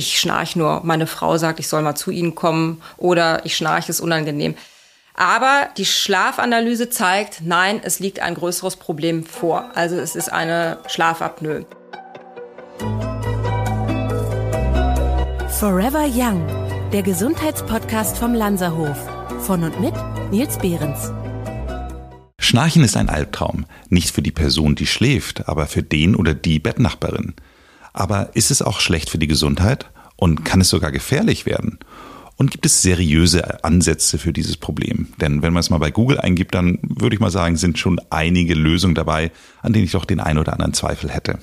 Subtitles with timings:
[0.00, 3.90] ich schnarche nur, meine Frau sagt, ich soll mal zu Ihnen kommen oder ich schnarche,
[3.90, 4.54] ist unangenehm.
[5.14, 9.70] Aber die Schlafanalyse zeigt, nein, es liegt ein größeres Problem vor.
[9.74, 11.66] Also es ist eine Schlafapnoe.
[15.58, 16.46] Forever Young,
[16.94, 18.96] der Gesundheitspodcast vom Lanzerhof.
[19.40, 19.92] Von und mit
[20.30, 21.12] Nils Behrens.
[22.38, 23.66] Schnarchen ist ein Albtraum.
[23.90, 27.34] Nicht für die Person, die schläft, aber für den oder die Bettnachbarin.
[27.92, 29.90] Aber ist es auch schlecht für die Gesundheit?
[30.16, 31.78] Und kann es sogar gefährlich werden?
[32.36, 35.08] Und gibt es seriöse Ansätze für dieses Problem?
[35.20, 38.00] Denn wenn man es mal bei Google eingibt, dann würde ich mal sagen, sind schon
[38.08, 39.30] einige Lösungen dabei,
[39.62, 41.38] an denen ich doch den einen oder anderen Zweifel hätte.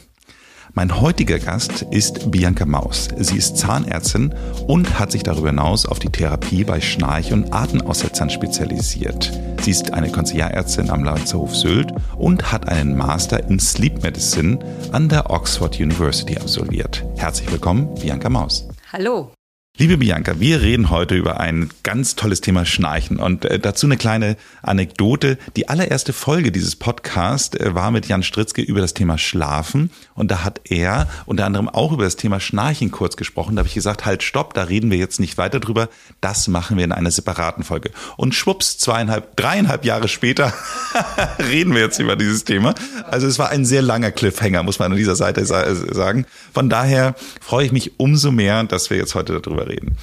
[0.78, 3.10] Mein heutiger Gast ist Bianca Maus.
[3.18, 4.36] Sie ist Zahnärztin
[4.68, 9.32] und hat sich darüber hinaus auf die Therapie bei Schnarch- und Atemaussetzern spezialisiert.
[9.64, 14.60] Sie ist eine Konziliarärztin am Lanzerhof Sylt und hat einen Master in Sleep Medicine
[14.92, 17.04] an der Oxford University absolviert.
[17.16, 18.70] Herzlich willkommen, Bianca Maus.
[18.94, 19.32] Hallo.
[19.80, 23.96] Liebe Bianca, wir reden heute über ein ganz tolles Thema Schnarchen und äh, dazu eine
[23.96, 25.38] kleine Anekdote.
[25.56, 30.32] Die allererste Folge dieses Podcasts äh, war mit Jan Stritzke über das Thema Schlafen und
[30.32, 33.56] da hat er unter anderem auch über das Thema Schnarchen kurz gesprochen.
[33.56, 35.90] Da habe ich gesagt, halt stopp, da reden wir jetzt nicht weiter drüber.
[36.22, 37.92] Das machen wir in einer separaten Folge.
[38.16, 40.56] Und schwupps, zweieinhalb, dreieinhalb Jahre später
[41.52, 42.74] reden wir jetzt über dieses Thema.
[43.12, 46.26] Also es war ein sehr langer Cliffhanger, muss man an dieser Seite sagen.
[46.52, 49.98] Von daher freue ich mich umso mehr, dass wir jetzt heute darüber reden.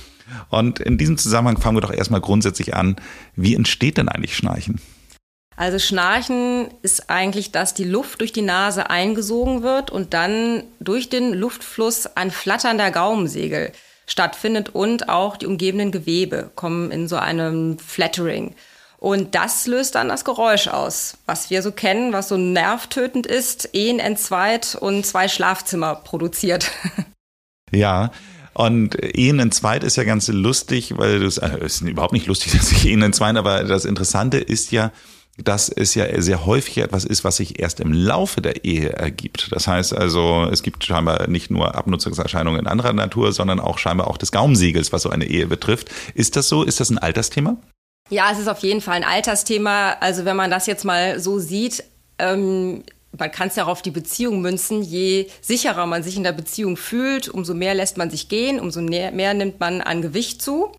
[0.50, 2.96] Und in diesem Zusammenhang fangen wir doch erstmal grundsätzlich an.
[3.36, 4.80] Wie entsteht denn eigentlich Schnarchen?
[5.56, 11.08] Also Schnarchen ist eigentlich, dass die Luft durch die Nase eingesogen wird und dann durch
[11.08, 13.72] den Luftfluss ein Flattern der Gaumensegel
[14.06, 18.54] stattfindet und auch die umgebenden Gewebe kommen in so einem Flattering.
[18.98, 23.68] Und das löst dann das Geräusch aus, was wir so kennen, was so nervtötend ist,
[23.74, 26.70] Ehen entzweit und zwei Schlafzimmer produziert.
[27.72, 28.12] Ja,
[28.54, 32.52] und Ehen in Zweit ist ja ganz lustig, weil das äh, ist überhaupt nicht lustig,
[32.56, 34.92] dass ich Ehen in Zweit, aber das Interessante ist ja,
[35.36, 39.48] dass es ja sehr häufig etwas ist, was sich erst im Laufe der Ehe ergibt.
[39.50, 44.06] Das heißt also, es gibt scheinbar nicht nur Abnutzungserscheinungen in anderer Natur, sondern auch scheinbar
[44.06, 45.90] auch des Gaumsiegels, was so eine Ehe betrifft.
[46.14, 46.62] Ist das so?
[46.62, 47.56] Ist das ein Altersthema?
[48.10, 49.96] Ja, es ist auf jeden Fall ein Altersthema.
[50.00, 51.82] Also wenn man das jetzt mal so sieht,
[52.18, 52.84] ähm,
[53.18, 54.82] man kann es ja auf die Beziehung münzen.
[54.82, 58.80] Je sicherer man sich in der Beziehung fühlt, umso mehr lässt man sich gehen, umso
[58.80, 60.72] mehr, mehr nimmt man an Gewicht zu.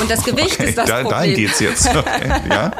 [0.00, 1.10] Und das Gewicht okay, ist das da, Problem.
[1.10, 1.88] Dahin geht's jetzt.
[1.94, 2.70] Okay, ja.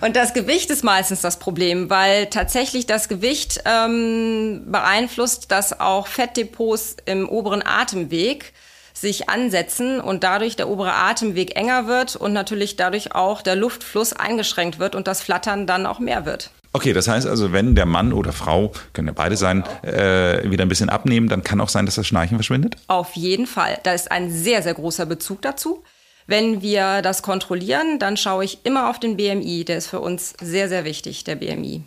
[0.00, 6.06] Und das Gewicht ist meistens das Problem, weil tatsächlich das Gewicht ähm, beeinflusst, dass auch
[6.06, 8.52] Fettdepots im oberen Atemweg
[8.92, 14.12] sich ansetzen und dadurch der obere Atemweg enger wird und natürlich dadurch auch der Luftfluss
[14.12, 16.50] eingeschränkt wird und das Flattern dann auch mehr wird.
[16.76, 20.64] Okay, das heißt also, wenn der Mann oder Frau, können ja beide sein, äh, wieder
[20.64, 22.76] ein bisschen abnehmen, dann kann auch sein, dass das Schnarchen verschwindet?
[22.88, 23.78] Auf jeden Fall.
[23.84, 25.84] Da ist ein sehr, sehr großer Bezug dazu.
[26.26, 29.64] Wenn wir das kontrollieren, dann schaue ich immer auf den BMI.
[29.64, 31.84] Der ist für uns sehr, sehr wichtig, der BMI.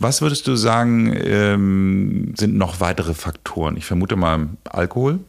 [0.00, 3.76] Was würdest du sagen, ähm, sind noch weitere Faktoren?
[3.76, 5.20] Ich vermute mal Alkohol.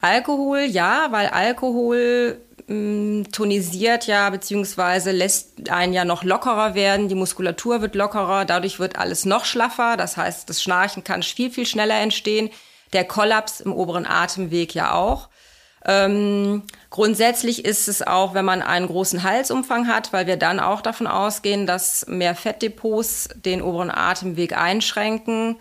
[0.00, 7.08] Alkohol, ja, weil Alkohol mh, tonisiert ja, beziehungsweise lässt einen ja noch lockerer werden.
[7.08, 9.96] Die Muskulatur wird lockerer, dadurch wird alles noch schlaffer.
[9.96, 12.50] Das heißt, das Schnarchen kann viel, viel schneller entstehen.
[12.92, 15.28] Der Kollaps im oberen Atemweg ja auch.
[15.84, 20.80] Ähm, grundsätzlich ist es auch, wenn man einen großen Halsumfang hat, weil wir dann auch
[20.80, 25.56] davon ausgehen, dass mehr Fettdepots den oberen Atemweg einschränken.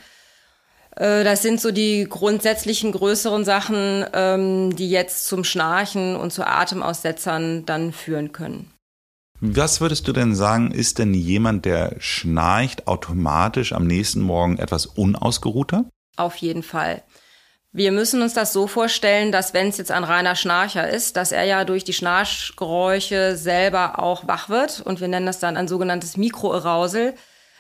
[0.98, 6.46] Äh, das sind so die grundsätzlichen größeren Sachen, ähm, die jetzt zum Schnarchen und zu
[6.46, 8.72] Atemaussetzern dann führen können.
[9.40, 14.88] Was würdest du denn sagen, ist denn jemand, der schnarcht, automatisch am nächsten Morgen etwas
[14.88, 15.86] unausgeruhter?
[16.16, 17.04] Auf jeden Fall.
[17.72, 21.32] Wir müssen uns das so vorstellen, dass wenn es jetzt ein reiner Schnarcher ist, dass
[21.32, 25.68] er ja durch die Schnarchgeräusche selber auch wach wird und wir nennen das dann ein
[25.68, 27.14] sogenanntes Mikroarousal.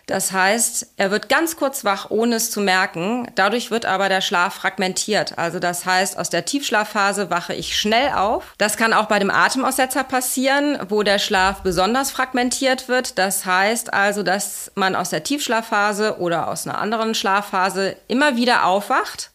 [0.07, 3.29] Das heißt, er wird ganz kurz wach, ohne es zu merken.
[3.35, 5.37] Dadurch wird aber der Schlaf fragmentiert.
[5.37, 8.53] Also das heißt, aus der Tiefschlafphase wache ich schnell auf.
[8.57, 13.17] Das kann auch bei dem Atemaussetzer passieren, wo der Schlaf besonders fragmentiert wird.
[13.19, 18.65] Das heißt also, dass man aus der Tiefschlafphase oder aus einer anderen Schlafphase immer wieder
[18.65, 19.31] aufwacht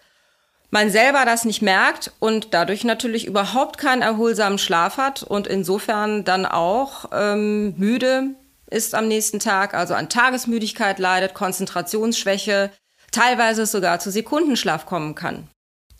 [0.75, 6.25] man selber das nicht merkt und dadurch natürlich überhaupt keinen erholsamen Schlaf hat und insofern
[6.25, 8.31] dann auch ähm, müde,
[8.73, 12.71] ist am nächsten Tag, also an Tagesmüdigkeit leidet, Konzentrationsschwäche,
[13.11, 15.49] teilweise sogar zu Sekundenschlaf kommen kann.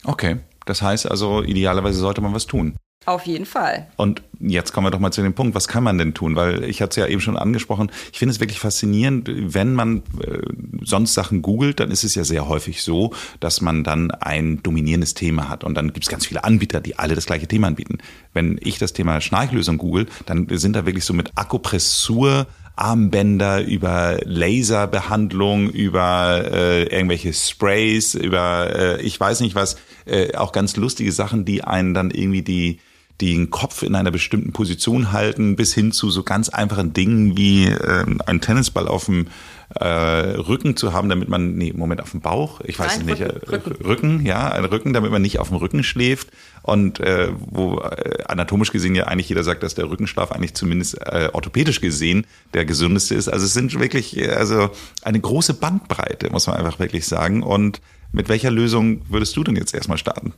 [0.05, 2.77] Okay, das heißt also, idealerweise sollte man was tun.
[3.05, 3.89] Auf jeden Fall.
[3.97, 6.37] Und jetzt kommen wir doch mal zu dem Punkt, was kann man denn tun?
[6.37, 10.03] Weil ich hatte es ja eben schon angesprochen, ich finde es wirklich faszinierend, wenn man
[10.21, 10.39] äh,
[10.83, 15.15] sonst Sachen googelt, dann ist es ja sehr häufig so, dass man dann ein dominierendes
[15.15, 15.65] Thema hat.
[15.65, 17.99] Und dann gibt es ganz viele Anbieter, die alle das gleiche Thema anbieten.
[18.35, 22.47] Wenn ich das Thema Schnarchlösung google, dann sind da wirklich so mit Akupressur
[22.77, 29.77] Armbänder, über Laserbehandlung, über äh, irgendwelche Sprays, über äh, ich weiß nicht was,
[30.07, 32.81] äh, auch ganz lustige Sachen, die einen dann irgendwie die
[33.23, 37.67] den Kopf in einer bestimmten Position halten, bis hin zu so ganz einfachen Dingen wie
[37.67, 39.29] äh, einen Tennisball auf dem
[39.77, 43.23] äh, Rücken zu haben, damit man, nee, Moment, auf dem Bauch, ich weiß Nein, nicht,
[43.23, 44.27] Rücken, äh, Rücken.
[44.27, 46.31] Ja, ein Rücken, damit man nicht auf dem Rücken schläft
[46.63, 51.01] und äh, wo äh, anatomisch gesehen ja eigentlich jeder sagt, dass der Rückenschlaf eigentlich zumindest
[51.01, 53.29] äh, orthopädisch gesehen der gesundeste ist.
[53.29, 54.71] Also es sind wirklich, äh, also
[55.03, 57.45] eine große Bandbreite, muss man einfach wirklich sagen.
[57.45, 57.81] Und
[58.11, 60.35] mit welcher Lösung würdest du denn jetzt erstmal starten?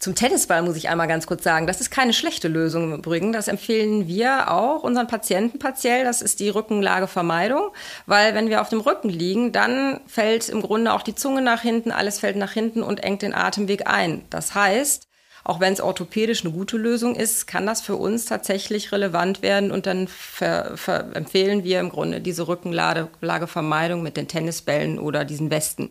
[0.00, 3.34] Zum Tennisball muss ich einmal ganz kurz sagen, das ist keine schlechte Lösung im Übrigen.
[3.34, 6.04] Das empfehlen wir auch unseren Patienten partiell.
[6.04, 7.70] Das ist die Rückenlagevermeidung,
[8.06, 11.60] weil wenn wir auf dem Rücken liegen, dann fällt im Grunde auch die Zunge nach
[11.60, 14.24] hinten, alles fällt nach hinten und engt den Atemweg ein.
[14.30, 15.06] Das heißt,
[15.44, 19.70] auch wenn es orthopädisch eine gute Lösung ist, kann das für uns tatsächlich relevant werden
[19.70, 25.50] und dann ver, ver empfehlen wir im Grunde diese Rückenlagevermeidung mit den Tennisbällen oder diesen
[25.50, 25.90] Westen.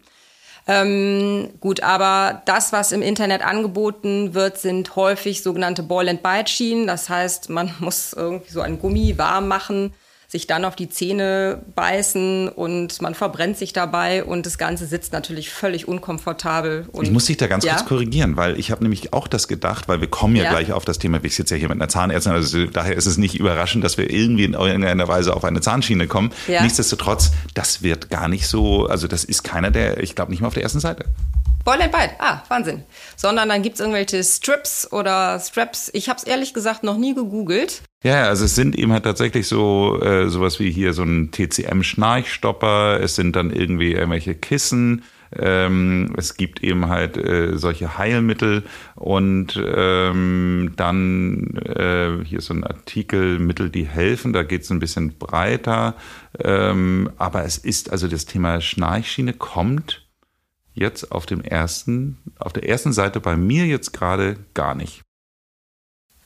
[0.71, 6.86] Ähm, gut, aber das, was im Internet angeboten wird, sind häufig sogenannte Ball-and-Bite-Schienen.
[6.86, 9.95] Das heißt, man muss irgendwie so ein Gummi warm machen
[10.30, 15.12] sich dann auf die Zähne beißen und man verbrennt sich dabei und das Ganze sitzt
[15.12, 16.88] natürlich völlig unkomfortabel.
[17.02, 17.74] Ich muss dich da ganz ja?
[17.74, 20.72] kurz korrigieren, weil ich habe nämlich auch das gedacht, weil wir kommen ja, ja, gleich
[20.72, 23.40] auf das Thema, wir sitzen ja hier mit einer Zahnärztin, also daher ist es nicht
[23.40, 26.31] überraschend, dass wir irgendwie in irgendeiner Weise auf eine Zahnschiene kommen.
[26.48, 26.62] Ja.
[26.62, 30.48] Nichtsdestotrotz, das wird gar nicht so, also das ist keiner der, ich glaube nicht mal
[30.48, 31.06] auf der ersten Seite.
[31.69, 32.81] Boil Bite, ah, Wahnsinn.
[33.16, 35.92] Sondern dann gibt es irgendwelche Strips oder Straps.
[35.94, 37.83] Ich habe es ehrlich gesagt noch nie gegoogelt.
[38.04, 43.00] Ja, also es sind eben halt tatsächlich so äh, sowas wie hier so ein TCM-Schnarchstopper.
[43.01, 45.04] Es sind dann irgendwie irgendwelche Kissen.
[45.38, 48.63] Ähm, es gibt eben halt äh, solche Heilmittel
[48.95, 54.33] und ähm, dann äh, hier so ein Artikel Mittel, die helfen.
[54.33, 55.94] Da geht es ein bisschen breiter.
[56.44, 60.08] Ähm, aber es ist also das Thema Schnarchschiene kommt
[60.80, 65.02] jetzt auf dem ersten, auf der ersten Seite bei mir jetzt gerade gar nicht.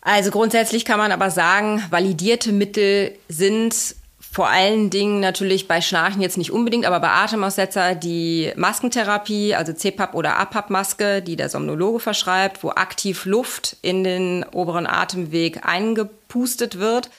[0.02, 3.96] Also grundsätzlich kann man aber sagen, validierte Mittel sind
[4.34, 9.74] vor allen Dingen natürlich bei Schnarchen jetzt nicht unbedingt, aber bei Atemaussetzer die Maskentherapie, also
[9.74, 16.80] CPAP oder APAP-Maske, die der Somnologe verschreibt, wo aktiv Luft in den oberen Atemweg eingepustet
[16.80, 17.12] wird.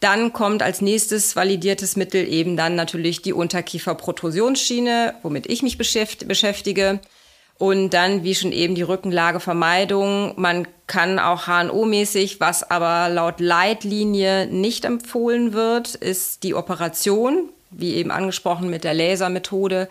[0.00, 7.00] Dann kommt als nächstes validiertes Mittel eben dann natürlich die Unterkieferprotusionsschiene, womit ich mich beschäftige.
[7.58, 10.32] Und dann, wie schon eben, die Rückenlagevermeidung.
[10.40, 17.96] Man kann auch HNO-mäßig, was aber laut Leitlinie nicht empfohlen wird, ist die Operation, wie
[17.96, 19.90] eben angesprochen mit der Lasermethode.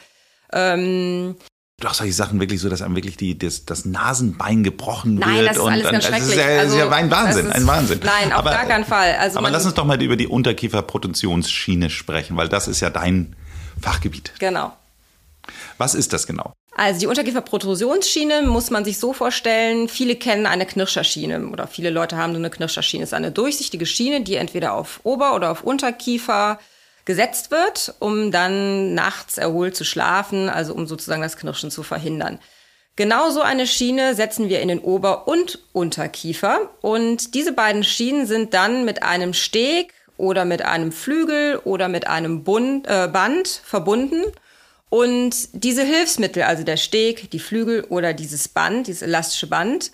[0.52, 1.36] Ähm,
[1.80, 5.50] doch solche Sachen wirklich so, dass einem wirklich die, das, das Nasenbein gebrochen Nein, wird.
[5.50, 6.22] das ist alles und, ganz schrecklich.
[6.22, 8.00] Das ist ja, also, ja ein Wahnsinn, ist, ein Wahnsinn.
[8.04, 9.16] Nein, auf aber, gar keinen Fall.
[9.20, 13.36] Also aber lass uns doch mal über die Unterkieferprotentionsschiene sprechen, weil das ist ja dein
[13.82, 14.34] Fachgebiet.
[14.40, 14.74] Genau.
[15.78, 16.54] Was ist das genau?
[16.76, 22.16] Also die Unterkieferprotusionsschiene muss man sich so vorstellen, viele kennen eine Knirscherschiene oder viele Leute
[22.16, 23.04] haben so eine Knirscherschiene.
[23.04, 26.60] Es ist eine durchsichtige Schiene, die entweder auf Ober- oder auf Unterkiefer
[27.10, 32.38] gesetzt wird, um dann nachts erholt zu schlafen, also um sozusagen das Knirschen zu verhindern.
[32.96, 38.54] Genauso eine Schiene setzen wir in den Ober- und Unterkiefer und diese beiden Schienen sind
[38.54, 44.26] dann mit einem Steg oder mit einem Flügel oder mit einem Bund, äh, Band verbunden.
[44.90, 49.92] Und diese Hilfsmittel, also der Steg, die Flügel oder dieses Band, dieses elastische Band,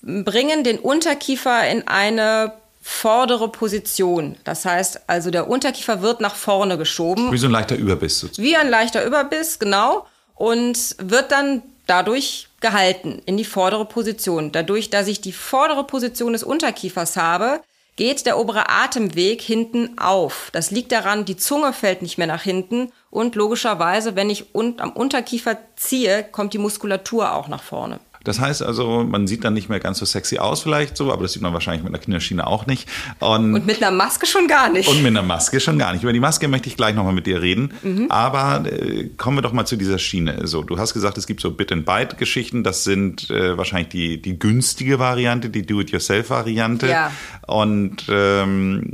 [0.00, 2.54] bringen den Unterkiefer in eine
[2.88, 4.36] vordere Position.
[4.44, 7.32] Das heißt also, der Unterkiefer wird nach vorne geschoben.
[7.32, 8.20] Wie so ein leichter Überbiss.
[8.20, 8.46] Sozusagen.
[8.46, 10.06] Wie ein leichter Überbiss, genau.
[10.36, 14.52] Und wird dann dadurch gehalten in die vordere Position.
[14.52, 17.60] Dadurch, dass ich die vordere Position des Unterkiefers habe,
[17.96, 20.50] geht der obere Atemweg hinten auf.
[20.52, 24.92] Das liegt daran, die Zunge fällt nicht mehr nach hinten und logischerweise, wenn ich am
[24.92, 27.98] Unterkiefer ziehe, kommt die Muskulatur auch nach vorne.
[28.26, 31.22] Das heißt also, man sieht dann nicht mehr ganz so sexy aus vielleicht so, aber
[31.22, 32.88] das sieht man wahrscheinlich mit einer Kinderschiene auch nicht.
[33.20, 34.88] Und, und mit einer Maske schon gar nicht.
[34.88, 36.02] Und mit einer Maske schon gar nicht.
[36.02, 37.72] Über die Maske möchte ich gleich nochmal mit dir reden.
[37.84, 38.10] Mhm.
[38.10, 40.44] Aber äh, kommen wir doch mal zu dieser Schiene.
[40.48, 42.64] So, du hast gesagt, es gibt so Bit-and-Bite-Geschichten.
[42.64, 46.88] Das sind äh, wahrscheinlich die, die günstige Variante, die Do-it-yourself-Variante.
[46.88, 47.12] Ja.
[47.46, 48.90] Und ähm,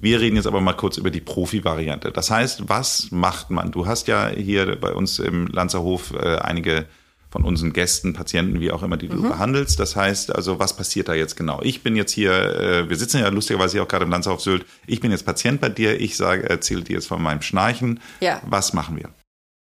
[0.00, 2.10] wir reden jetzt aber mal kurz über die Profi-Variante.
[2.10, 3.70] Das heißt, was macht man?
[3.70, 6.86] Du hast ja hier bei uns im Lanzerhof äh, einige
[7.34, 9.30] von unseren Gästen, Patienten, wie auch immer, die du mhm.
[9.30, 9.80] behandelst.
[9.80, 11.60] Das heißt also, was passiert da jetzt genau?
[11.64, 14.64] Ich bin jetzt hier, äh, wir sitzen ja lustigerweise hier auch gerade im Landshof Sylt.
[14.86, 16.00] Ich bin jetzt Patient bei dir.
[16.00, 17.98] Ich sage, erzähle dir jetzt von meinem Schnarchen.
[18.20, 18.40] Ja.
[18.46, 19.10] Was machen wir?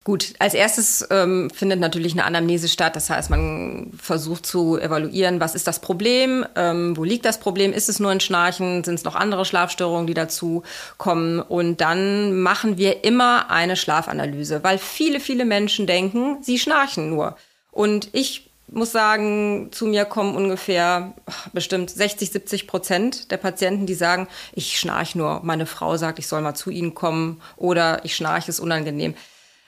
[0.04, 2.94] Gut, als erstes ähm, findet natürlich eine Anamnese statt.
[2.94, 7.72] Das heißt, man versucht zu evaluieren, was ist das Problem, ähm, wo liegt das Problem,
[7.72, 10.62] ist es nur ein Schnarchen, sind es noch andere Schlafstörungen, die dazu
[10.96, 11.40] kommen.
[11.40, 17.36] Und dann machen wir immer eine Schlafanalyse, weil viele, viele Menschen denken, sie schnarchen nur.
[17.78, 21.14] Und ich muss sagen, zu mir kommen ungefähr
[21.52, 25.42] bestimmt 60, 70 Prozent der Patienten, die sagen, ich schnarche nur.
[25.44, 29.14] Meine Frau sagt, ich soll mal zu Ihnen kommen oder ich schnarche, ist unangenehm.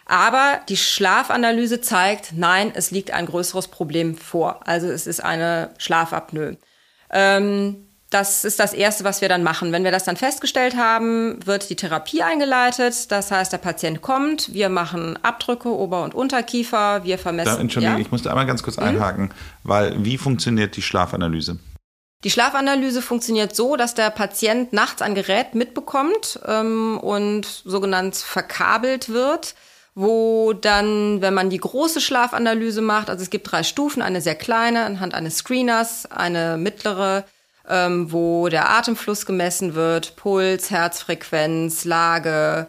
[0.06, 4.66] Aber die Schlafanalyse zeigt, nein, es liegt ein größeres Problem vor.
[4.66, 6.56] Also es ist eine Schlafapnoe.
[7.12, 9.70] Ähm, das ist das Erste, was wir dann machen.
[9.70, 13.10] Wenn wir das dann festgestellt haben, wird die Therapie eingeleitet.
[13.12, 17.54] Das heißt, der Patient kommt, wir machen Abdrücke, Ober- und Unterkiefer, wir vermessen.
[17.54, 18.02] Da, Entschuldigung, ja?
[18.02, 18.82] ich musste einmal ganz kurz mhm.
[18.82, 19.30] einhaken,
[19.62, 21.60] weil wie funktioniert die Schlafanalyse?
[22.24, 29.08] Die Schlafanalyse funktioniert so, dass der Patient nachts ein Gerät mitbekommt ähm, und sogenannt verkabelt
[29.08, 29.54] wird
[29.96, 34.36] wo dann, wenn man die große Schlafanalyse macht, also es gibt drei Stufen, eine sehr
[34.36, 37.24] kleine anhand eines Screeners, eine mittlere,
[37.70, 42.68] ähm, wo der Atemfluss gemessen wird, Puls, Herzfrequenz, Lage,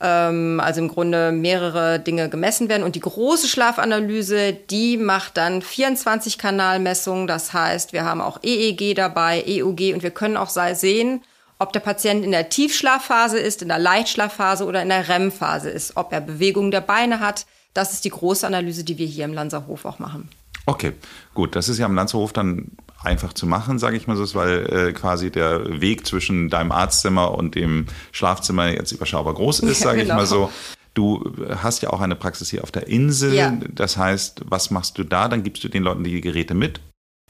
[0.00, 2.82] ähm, also im Grunde mehrere Dinge gemessen werden.
[2.82, 7.26] Und die große Schlafanalyse, die macht dann 24-Kanal-Messungen.
[7.26, 11.22] Das heißt, wir haben auch EEG dabei, EUG und wir können auch sehen,
[11.58, 15.96] ob der Patient in der Tiefschlafphase ist, in der Leichtschlafphase oder in der REM-Phase ist,
[15.96, 17.46] ob er Bewegungen der Beine hat.
[17.72, 20.28] Das ist die große Analyse, die wir hier im Lanzerhof auch machen.
[20.66, 20.92] Okay,
[21.34, 21.56] gut.
[21.56, 22.72] Das ist ja am Lanzerhof dann
[23.04, 27.32] einfach zu machen, sage ich mal so, weil äh, quasi der Weg zwischen deinem Arztzimmer
[27.32, 30.14] und dem Schlafzimmer jetzt überschaubar groß ist, sage ja, genau.
[30.14, 30.50] ich mal so.
[30.94, 33.34] Du hast ja auch eine Praxis hier auf der Insel.
[33.34, 33.52] Ja.
[33.72, 35.28] Das heißt, was machst du da?
[35.28, 36.80] Dann gibst du den Leuten die Geräte mit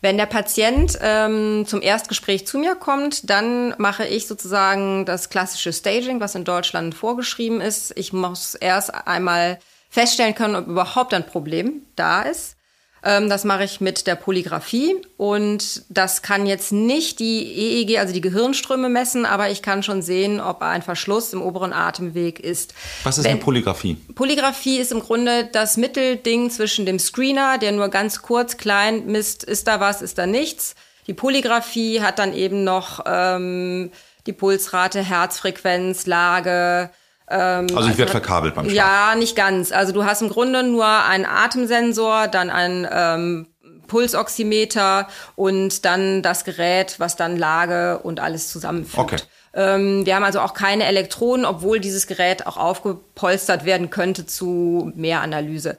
[0.04, 5.72] wenn der Patient ähm, zum Erstgespräch zu mir kommt, dann mache ich sozusagen das klassische
[5.72, 7.90] Staging, was in Deutschland vorgeschrieben ist.
[7.96, 12.53] Ich muss erst einmal feststellen können, ob überhaupt ein Problem da ist.
[13.04, 18.14] Ähm, das mache ich mit der Polygraphie und das kann jetzt nicht die EEG, also
[18.14, 22.72] die Gehirnströme messen, aber ich kann schon sehen, ob ein Verschluss im oberen Atemweg ist.
[23.02, 23.96] Was ist Wenn, eine Polygraphie?
[24.14, 29.44] Polygraphie ist im Grunde das Mittelding zwischen dem Screener, der nur ganz kurz klein misst,
[29.44, 30.74] ist da was, ist da nichts.
[31.06, 33.90] Die Polygraphie hat dann eben noch ähm,
[34.26, 36.90] die Pulsrate, Herzfrequenz, Lage,
[37.30, 38.76] ähm, also ich werde also verkabelt beim Schlaf.
[38.76, 39.72] Ja, nicht ganz.
[39.72, 43.46] Also du hast im Grunde nur einen Atemsensor, dann ein ähm,
[43.86, 48.98] Pulsoximeter und dann das Gerät, was dann Lage und alles zusammenfügt.
[48.98, 49.16] Okay.
[49.54, 54.92] Ähm, wir haben also auch keine Elektronen, obwohl dieses Gerät auch aufgepolstert werden könnte zu
[54.94, 55.78] mehr Analyse.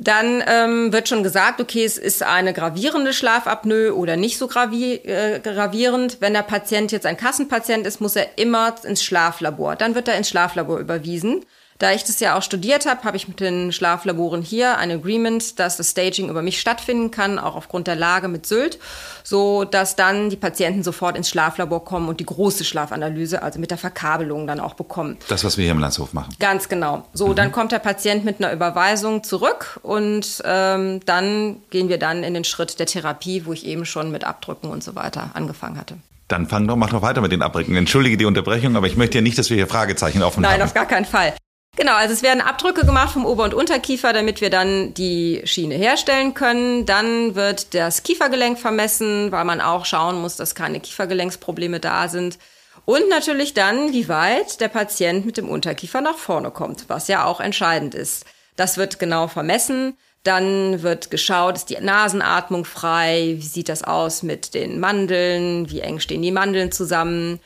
[0.00, 4.94] Dann ähm, wird schon gesagt, okay, es ist eine gravierende Schlafapnoe oder nicht so gravi
[4.94, 6.18] äh, gravierend.
[6.20, 9.76] Wenn der Patient jetzt ein Kassenpatient ist, muss er immer ins Schlaflabor.
[9.76, 11.44] Dann wird er ins Schlaflabor überwiesen.
[11.78, 15.60] Da ich das ja auch studiert habe, habe ich mit den Schlaflaboren hier ein Agreement,
[15.60, 18.80] dass das Staging über mich stattfinden kann, auch aufgrund der Lage mit Sylt,
[19.22, 23.70] so dass dann die Patienten sofort ins Schlaflabor kommen und die große Schlafanalyse, also mit
[23.70, 25.18] der Verkabelung dann auch bekommen.
[25.28, 26.34] Das, was wir hier im Landshof machen.
[26.40, 27.06] Ganz genau.
[27.12, 27.36] So, mhm.
[27.36, 32.34] dann kommt der Patient mit einer Überweisung zurück und ähm, dann gehen wir dann in
[32.34, 35.94] den Schritt der Therapie, wo ich eben schon mit Abdrücken und so weiter angefangen hatte.
[36.26, 37.76] Dann fang doch, mach doch weiter mit den Abdrücken.
[37.76, 40.58] Entschuldige die Unterbrechung, aber ich möchte ja nicht, dass wir hier Fragezeichen offen Nein, haben.
[40.58, 41.34] Nein, auf gar keinen Fall.
[41.78, 45.76] Genau, also es werden Abdrücke gemacht vom Ober- und Unterkiefer, damit wir dann die Schiene
[45.76, 46.86] herstellen können.
[46.86, 52.40] Dann wird das Kiefergelenk vermessen, weil man auch schauen muss, dass keine Kiefergelenksprobleme da sind.
[52.84, 57.24] Und natürlich dann, wie weit der Patient mit dem Unterkiefer nach vorne kommt, was ja
[57.24, 58.24] auch entscheidend ist.
[58.56, 59.96] Das wird genau vermessen.
[60.24, 63.36] Dann wird geschaut, ist die Nasenatmung frei?
[63.36, 65.70] Wie sieht das aus mit den Mandeln?
[65.70, 67.38] Wie eng stehen die Mandeln zusammen?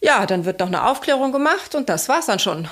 [0.00, 2.66] Ja, dann wird noch eine Aufklärung gemacht und das war's dann schon.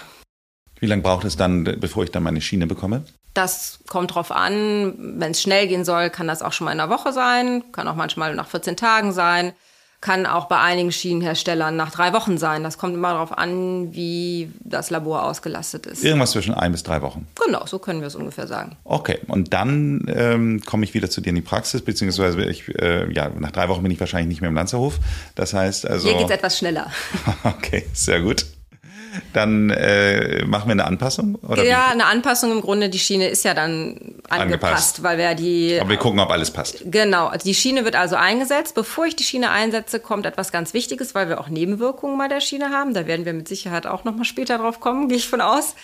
[0.80, 3.04] Wie lange braucht es dann, bevor ich dann meine Schiene bekomme?
[3.34, 4.94] Das kommt drauf an.
[5.18, 7.88] Wenn es schnell gehen soll, kann das auch schon mal in einer Woche sein, kann
[7.88, 9.52] auch manchmal nach 14 Tagen sein,
[10.00, 12.62] kann auch bei einigen Schienenherstellern nach drei Wochen sein.
[12.62, 16.04] Das kommt immer darauf an, wie das Labor ausgelastet ist.
[16.04, 17.26] Irgendwas zwischen ein bis drei Wochen.
[17.44, 18.76] Genau, so können wir es ungefähr sagen.
[18.84, 23.12] Okay, und dann ähm, komme ich wieder zu dir in die Praxis, beziehungsweise ich, äh,
[23.12, 24.98] ja, nach drei Wochen bin ich wahrscheinlich nicht mehr im Lanzerhof.
[25.34, 26.08] Das heißt also.
[26.08, 26.90] Hier geht es etwas schneller.
[27.44, 28.46] okay, sehr gut
[29.32, 31.36] dann äh, machen wir eine Anpassung?
[31.36, 31.92] Oder ja, wie?
[31.92, 32.88] eine Anpassung im Grunde.
[32.88, 35.78] Die Schiene ist ja dann angepasst, angepasst, weil wir die.
[35.80, 36.82] Aber wir gucken, ob alles passt.
[36.84, 37.32] Genau.
[37.44, 38.74] Die Schiene wird also eingesetzt.
[38.74, 42.40] Bevor ich die Schiene einsetze, kommt etwas ganz Wichtiges, weil wir auch Nebenwirkungen bei der
[42.40, 42.94] Schiene haben.
[42.94, 45.74] Da werden wir mit Sicherheit auch noch mal später drauf kommen, gehe ich von aus.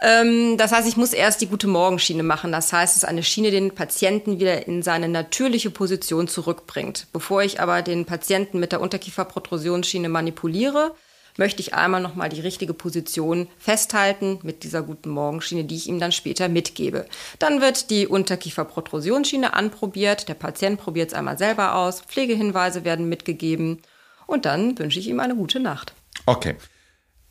[0.00, 2.52] Ähm, das heißt, ich muss erst die gute Morgenschiene machen.
[2.52, 7.08] Das heißt, es ist eine Schiene, die den Patienten wieder in seine natürliche Position zurückbringt.
[7.12, 10.94] Bevor ich aber den Patienten mit der Unterkieferprotrusionsschiene manipuliere,
[11.38, 15.98] möchte ich einmal nochmal die richtige Position festhalten mit dieser guten Morgenschiene, die ich ihm
[15.98, 17.06] dann später mitgebe.
[17.38, 23.80] Dann wird die Unterkieferprotrusionsschiene anprobiert, der Patient probiert es einmal selber aus, Pflegehinweise werden mitgegeben
[24.26, 25.94] und dann wünsche ich ihm eine gute Nacht.
[26.26, 26.56] Okay.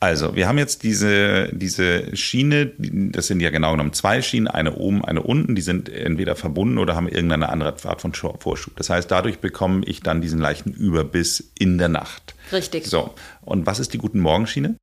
[0.00, 4.76] Also, wir haben jetzt diese, diese Schiene, das sind ja genau genommen zwei Schienen, eine
[4.76, 8.76] oben, eine unten, die sind entweder verbunden oder haben irgendeine andere Art von Vorschub.
[8.76, 12.36] Das heißt, dadurch bekomme ich dann diesen leichten Überbiss in der Nacht.
[12.52, 12.86] Richtig.
[12.86, 14.76] So, und was ist die guten Morgenschiene?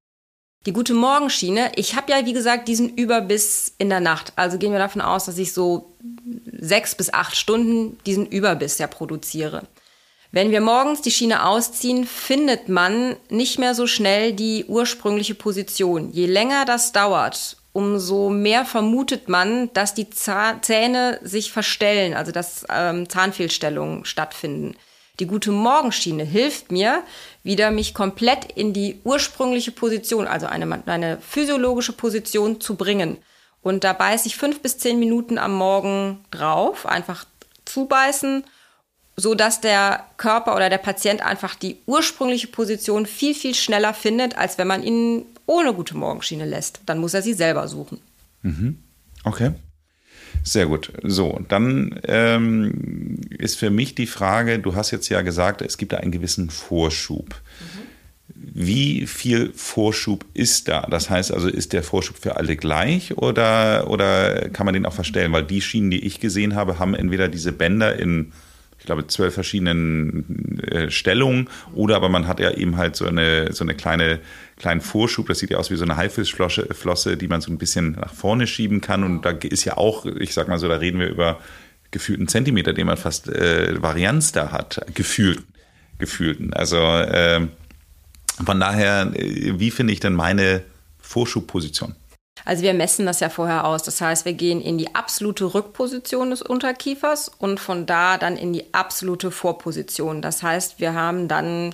[0.66, 4.34] Die gute Morgenschiene, ich habe ja wie gesagt diesen Überbiss in der Nacht.
[4.36, 5.96] Also gehen wir davon aus, dass ich so
[6.60, 9.68] sechs bis acht Stunden diesen Überbiss ja produziere.
[10.36, 16.12] Wenn wir morgens die Schiene ausziehen, findet man nicht mehr so schnell die ursprüngliche Position.
[16.12, 22.66] Je länger das dauert, umso mehr vermutet man, dass die Zähne sich verstellen, also dass
[22.70, 24.76] ähm, Zahnfehlstellungen stattfinden.
[25.22, 27.04] Die gute Morgenschiene hilft mir,
[27.44, 33.20] wieder mich komplett in die ursprüngliche Position, also eine, eine physiologische Position zu bringen.
[33.62, 37.24] Und da beiße ich fünf bis zehn Minuten am Morgen drauf, einfach
[37.64, 38.44] zubeißen
[39.18, 44.38] so dass der Körper oder der Patient einfach die ursprüngliche Position viel, viel schneller findet,
[44.38, 46.82] als wenn man ihn ohne gute Morgenschiene lässt.
[46.86, 48.00] Dann muss er sie selber suchen.
[48.42, 48.78] Mhm.
[49.24, 49.52] Okay.
[50.44, 50.92] Sehr gut.
[51.02, 55.94] So, dann ähm, ist für mich die Frage, du hast jetzt ja gesagt, es gibt
[55.94, 57.30] da einen gewissen Vorschub.
[57.60, 57.86] Mhm.
[58.38, 60.82] Wie viel Vorschub ist da?
[60.82, 64.94] Das heißt also, ist der Vorschub für alle gleich oder, oder kann man den auch
[64.94, 65.32] verstellen?
[65.32, 68.34] Weil die Schienen, die ich gesehen habe, haben entweder diese Bänder in
[68.86, 71.50] ich glaube, zwölf verschiedenen äh, Stellungen.
[71.74, 74.20] Oder aber man hat ja eben halt so eine, so eine kleine,
[74.58, 75.28] kleinen Vorschub.
[75.28, 78.46] Das sieht ja aus wie so eine Haifischflosse, die man so ein bisschen nach vorne
[78.46, 79.04] schieben kann.
[79.04, 81.40] Und da ist ja auch, ich sag mal so, da reden wir über
[81.90, 84.86] gefühlten Zentimeter, den man fast äh, Varianz da hat.
[84.94, 85.42] Gefühlt,
[85.98, 86.54] gefühlten.
[86.54, 87.48] Also äh,
[88.46, 90.62] von daher, äh, wie finde ich denn meine
[91.00, 91.96] Vorschubposition?
[92.44, 93.84] Also wir messen das ja vorher aus.
[93.84, 98.52] Das heißt, wir gehen in die absolute Rückposition des Unterkiefers und von da dann in
[98.52, 100.22] die absolute Vorposition.
[100.22, 101.74] Das heißt, wir haben dann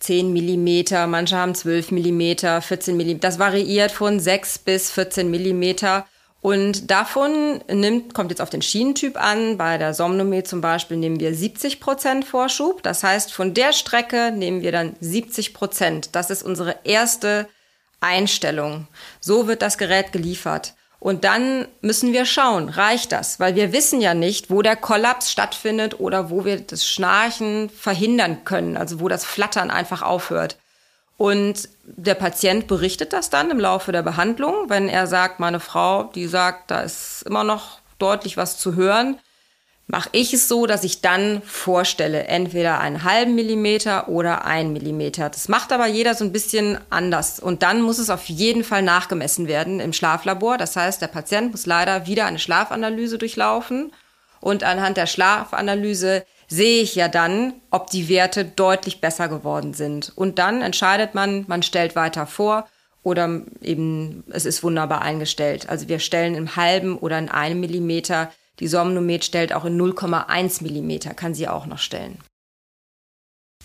[0.00, 3.28] 10 Millimeter, manche haben 12 Millimeter, 14 Millimeter.
[3.28, 6.06] Das variiert von 6 bis 14 Millimeter.
[6.40, 9.58] Und davon nimmt, kommt jetzt auf den Schienentyp an.
[9.58, 12.82] Bei der Somnomé zum Beispiel nehmen wir 70 Prozent Vorschub.
[12.82, 16.14] Das heißt, von der Strecke nehmen wir dann 70 Prozent.
[16.14, 17.48] Das ist unsere erste
[18.00, 18.86] Einstellung.
[19.20, 20.74] So wird das Gerät geliefert.
[21.00, 23.38] Und dann müssen wir schauen, reicht das?
[23.38, 28.44] Weil wir wissen ja nicht, wo der Kollaps stattfindet oder wo wir das Schnarchen verhindern
[28.44, 30.56] können, also wo das Flattern einfach aufhört.
[31.16, 36.04] Und der Patient berichtet das dann im Laufe der Behandlung, wenn er sagt, meine Frau,
[36.04, 39.18] die sagt, da ist immer noch deutlich was zu hören,
[39.88, 45.30] mache ich es so, dass ich dann vorstelle, entweder einen halben Millimeter oder einen Millimeter.
[45.30, 47.40] Das macht aber jeder so ein bisschen anders.
[47.40, 50.58] Und dann muss es auf jeden Fall nachgemessen werden im Schlaflabor.
[50.58, 53.92] Das heißt, der Patient muss leider wieder eine Schlafanalyse durchlaufen.
[54.40, 60.12] Und anhand der Schlafanalyse sehe ich ja dann, ob die Werte deutlich besser geworden sind.
[60.14, 62.68] Und dann entscheidet man, man stellt weiter vor
[63.02, 65.68] oder eben es ist wunderbar eingestellt.
[65.68, 70.62] Also wir stellen im halben oder in einem Millimeter die Somnomet stellt auch in 0,1
[70.62, 72.18] Millimeter, kann sie auch noch stellen.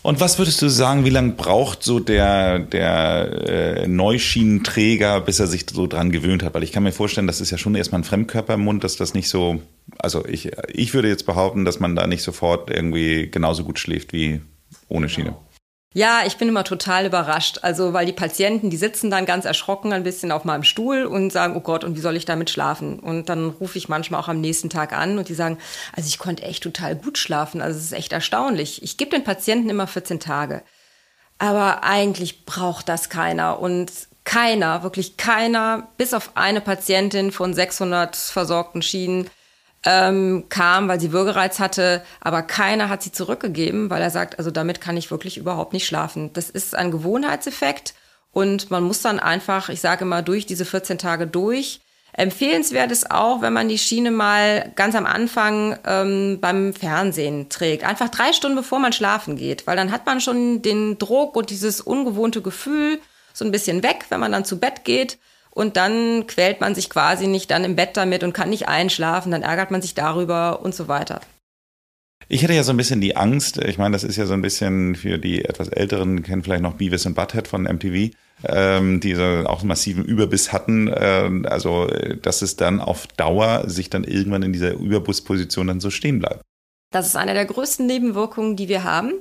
[0.04, 5.48] Und was würdest du sagen, wie lange braucht so der, der äh, Neuschienenträger, bis er
[5.48, 6.54] sich so dran gewöhnt hat?
[6.54, 8.98] Weil ich kann mir vorstellen, das ist ja schon erstmal ein Fremdkörper im Mund, dass
[8.98, 9.62] das nicht so,
[9.98, 14.12] also ich, ich würde jetzt behaupten, dass man da nicht sofort irgendwie genauso gut schläft
[14.12, 14.42] wie
[14.90, 15.30] ohne Schiene.
[15.30, 15.42] Genau.
[15.96, 17.60] Ja, ich bin immer total überrascht.
[17.62, 21.32] Also, weil die Patienten, die sitzen dann ganz erschrocken ein bisschen auf meinem Stuhl und
[21.32, 23.00] sagen, oh Gott, und wie soll ich damit schlafen?
[23.00, 25.60] Und dann rufe ich manchmal auch am nächsten Tag an und die sagen,
[25.96, 27.62] also ich konnte echt total gut schlafen.
[27.62, 28.82] Also es ist echt erstaunlich.
[28.82, 30.64] Ich gebe den Patienten immer 14 Tage.
[31.38, 33.60] Aber eigentlich braucht das keiner.
[33.60, 33.92] Und
[34.24, 39.30] keiner, wirklich keiner, bis auf eine Patientin von 600 versorgten Schienen,
[39.86, 44.52] ähm, kam, weil sie Würgereiz hatte, aber keiner hat sie zurückgegeben, weil er sagt, also
[44.52, 46.32] damit kann ich wirklich überhaupt nicht schlafen.
[46.34, 47.94] Das ist ein Gewohnheitseffekt
[48.32, 51.82] und man muss dann einfach, ich sage immer, durch diese 14 Tage durch.
[52.16, 57.84] Empfehlenswert ist auch, wenn man die Schiene mal ganz am Anfang ähm, beim Fernsehen trägt.
[57.84, 61.50] Einfach drei Stunden bevor man schlafen geht, weil dann hat man schon den Druck und
[61.50, 63.00] dieses ungewohnte Gefühl
[63.34, 65.18] so ein bisschen weg, wenn man dann zu Bett geht
[65.54, 69.32] und dann quält man sich quasi nicht dann im Bett damit und kann nicht einschlafen,
[69.32, 71.22] dann ärgert man sich darüber und so weiter.
[72.30, 74.42] Ich hätte ja so ein bisschen die Angst, ich meine, das ist ja so ein
[74.42, 79.14] bisschen für die etwas Älteren, kennen vielleicht noch Beavis und Butthead von MTV, ähm, die
[79.14, 80.92] so auch einen massiven Überbiss hatten.
[80.96, 81.88] Ähm, also,
[82.22, 86.42] dass es dann auf Dauer sich dann irgendwann in dieser Überbussposition dann so stehen bleibt.
[86.92, 89.14] Das ist eine der größten Nebenwirkungen, die wir haben.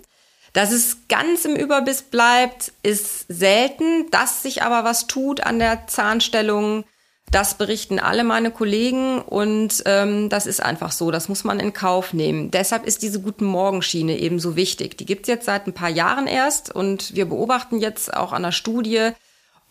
[0.53, 4.11] Dass es ganz im Überbiss bleibt, ist selten.
[4.11, 6.85] Dass sich aber was tut an der Zahnstellung,
[7.33, 11.73] das berichten alle meine Kollegen und ähm, das ist einfach so, das muss man in
[11.73, 12.51] Kauf nehmen.
[12.51, 14.99] Deshalb ist diese Guten Morgenschiene eben so wichtig.
[14.99, 18.53] Die gibt's jetzt seit ein paar Jahren erst und wir beobachten jetzt auch an der
[18.53, 19.13] Studie,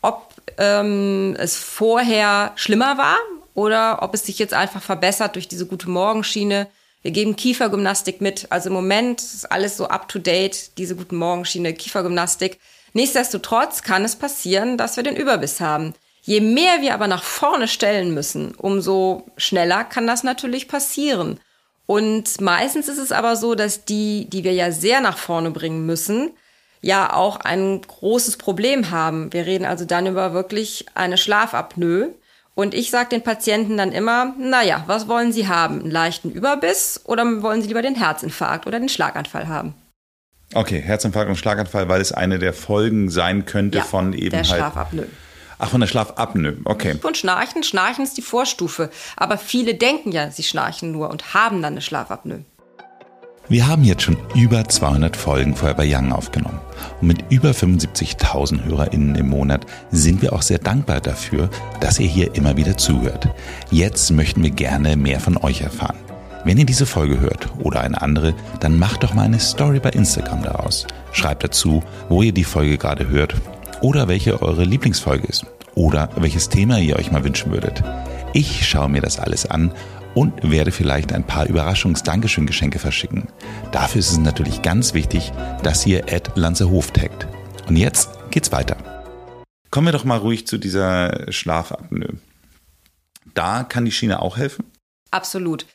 [0.01, 3.17] ob ähm, es vorher schlimmer war
[3.53, 6.67] oder ob es sich jetzt einfach verbessert durch diese Gute Morgenschiene.
[7.01, 8.47] Wir geben Kiefergymnastik mit.
[8.49, 12.59] Also im Moment ist alles so up to date, diese Guten Morgenschiene, Kiefergymnastik.
[12.93, 15.93] Nichtsdestotrotz kann es passieren, dass wir den Überbiss haben.
[16.21, 21.39] Je mehr wir aber nach vorne stellen müssen, umso schneller kann das natürlich passieren.
[21.87, 25.85] Und meistens ist es aber so, dass die, die wir ja sehr nach vorne bringen
[25.85, 26.31] müssen,
[26.81, 29.33] ja auch ein großes Problem haben.
[29.33, 32.13] Wir reden also dann über wirklich eine Schlafapnoe.
[32.53, 35.81] Und ich sage den Patienten dann immer, naja, was wollen Sie haben?
[35.81, 39.73] Einen leichten Überbiss oder wollen Sie lieber den Herzinfarkt oder den Schlaganfall haben?
[40.53, 44.39] Okay, Herzinfarkt und Schlaganfall, weil es eine der Folgen sein könnte ja, von eben der
[44.39, 45.07] halt Schlafapnoe.
[45.59, 46.97] Ach, von der Schlafapnoe, okay.
[47.03, 48.89] Und Schnarchen, Schnarchen ist die Vorstufe.
[49.15, 52.43] Aber viele denken ja, sie schnarchen nur und haben dann eine Schlafapnoe.
[53.49, 56.59] Wir haben jetzt schon über 200 Folgen Forever Young aufgenommen.
[57.01, 61.49] Und mit über 75.000 HörerInnen im Monat sind wir auch sehr dankbar dafür,
[61.81, 63.27] dass ihr hier immer wieder zuhört.
[63.69, 65.97] Jetzt möchten wir gerne mehr von euch erfahren.
[66.45, 69.89] Wenn ihr diese Folge hört oder eine andere, dann macht doch mal eine Story bei
[69.89, 70.87] Instagram daraus.
[71.11, 73.35] Schreibt dazu, wo ihr die Folge gerade hört
[73.81, 77.83] oder welche eure Lieblingsfolge ist oder welches Thema ihr euch mal wünschen würdet.
[78.33, 79.73] Ich schaue mir das alles an
[80.13, 83.27] und werde vielleicht ein paar Überraschungs-Dankeschön-Geschenke verschicken.
[83.71, 85.31] Dafür ist es natürlich ganz wichtig,
[85.63, 87.27] dass ihr Ed Lanzerhof taggt.
[87.67, 88.77] Und jetzt geht's weiter.
[89.69, 92.17] Kommen wir doch mal ruhig zu dieser Schlafapnoe.
[93.33, 94.65] Da kann die Schiene auch helfen?
[95.11, 95.65] Absolut.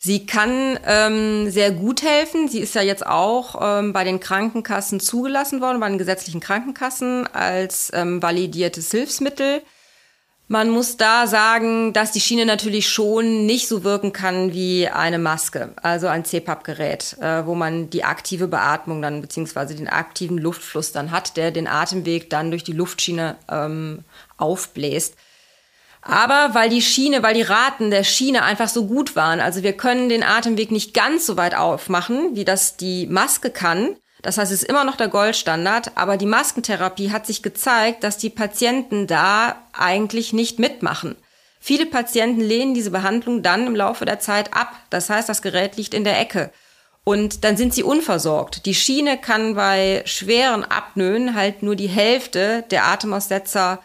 [0.00, 2.48] Sie kann ähm, sehr gut helfen.
[2.48, 7.26] Sie ist ja jetzt auch ähm, bei den Krankenkassen zugelassen worden, bei den gesetzlichen Krankenkassen
[7.26, 9.62] als ähm, validiertes Hilfsmittel.
[10.50, 15.18] Man muss da sagen, dass die Schiene natürlich schon nicht so wirken kann wie eine
[15.18, 20.90] Maske, also ein CPAP-Gerät, äh, wo man die aktive Beatmung dann beziehungsweise den aktiven Luftfluss
[20.90, 24.04] dann hat, der den Atemweg dann durch die Luftschiene ähm,
[24.38, 25.16] aufbläst.
[26.00, 29.74] Aber weil die Schiene, weil die Raten der Schiene einfach so gut waren, also wir
[29.74, 33.96] können den Atemweg nicht ganz so weit aufmachen, wie das die Maske kann.
[34.22, 38.18] Das heißt, es ist immer noch der Goldstandard, aber die Maskentherapie hat sich gezeigt, dass
[38.18, 41.16] die Patienten da eigentlich nicht mitmachen.
[41.60, 44.72] Viele Patienten lehnen diese Behandlung dann im Laufe der Zeit ab.
[44.90, 46.50] Das heißt, das Gerät liegt in der Ecke.
[47.04, 48.66] Und dann sind sie unversorgt.
[48.66, 53.82] Die Schiene kann bei schweren Apnoen halt nur die Hälfte der Atemaussetzer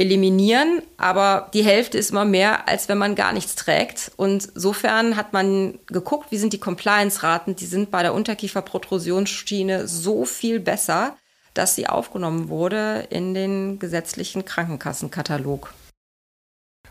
[0.00, 4.10] eliminieren, aber die Hälfte ist immer mehr, als wenn man gar nichts trägt.
[4.16, 7.54] Und insofern hat man geguckt, wie sind die Compliance-Raten.
[7.54, 11.16] Die sind bei der Unterkieferprotrusionsschiene so viel besser,
[11.52, 15.70] dass sie aufgenommen wurde in den gesetzlichen Krankenkassenkatalog.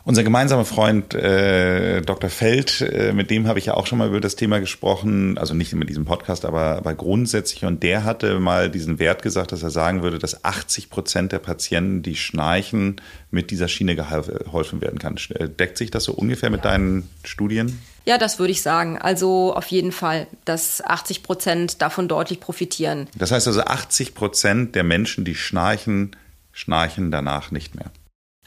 [0.06, 2.30] Unser gemeinsamer Freund äh, Dr.
[2.30, 5.54] Feld, äh, mit dem habe ich ja auch schon mal über das Thema gesprochen, also
[5.54, 7.66] nicht mit diesem Podcast, aber, aber grundsätzlich.
[7.66, 11.40] Und der hatte mal diesen Wert gesagt, dass er sagen würde, dass 80 Prozent der
[11.40, 15.18] Patienten, die schnarchen, mit dieser Schiene geholfen werden kann.
[15.36, 17.80] Äh, deckt sich das so ungefähr mit deinen Studien?
[18.06, 18.98] Ja, das würde ich sagen.
[18.98, 23.08] Also auf jeden Fall, dass 80 Prozent davon deutlich profitieren.
[23.16, 26.16] Das heißt also 80 Prozent der Menschen, die schnarchen,
[26.52, 27.92] schnarchen danach nicht mehr.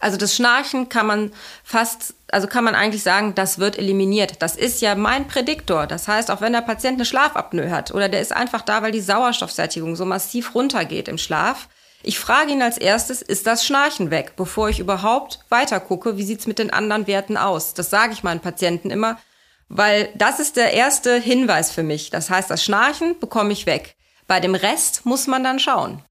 [0.03, 4.43] Also das Schnarchen kann man fast, also kann man eigentlich sagen, das wird eliminiert.
[4.43, 5.87] Das ist ja mein Prädiktor.
[5.87, 8.91] Das heißt, auch wenn der Patient eine Schlafapnoe hat oder der ist einfach da, weil
[8.91, 11.69] die Sauerstoffsättigung so massiv runtergeht im Schlaf,
[12.03, 16.25] ich frage ihn als erstes, ist das Schnarchen weg, bevor ich überhaupt weiter gucke, wie
[16.25, 17.75] sieht's mit den anderen Werten aus?
[17.75, 19.21] Das sage ich meinen Patienten immer,
[19.69, 22.11] weil das ist der erste Hinweis für mich.
[22.11, 23.95] Das heißt, das Schnarchen bekomme ich weg.
[24.27, 26.03] Bei dem Rest muss man dann schauen.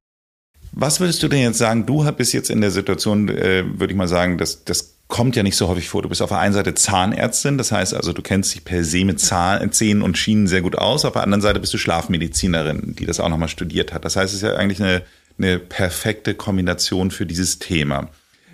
[0.72, 1.86] Was würdest du denn jetzt sagen?
[1.86, 5.44] Du bist jetzt in der Situation, äh, würde ich mal sagen, dass das kommt ja
[5.44, 6.02] nicht so häufig vor.
[6.02, 9.04] Du bist auf der einen Seite Zahnärztin, das heißt also, du kennst dich per se
[9.04, 11.04] mit Zahn, Zähnen und Schienen sehr gut aus.
[11.04, 14.06] Auf der anderen Seite bist du Schlafmedizinerin, die das auch nochmal studiert hat.
[14.06, 15.04] Das heißt, es ist ja eigentlich eine,
[15.38, 18.08] eine perfekte Kombination für dieses Thema.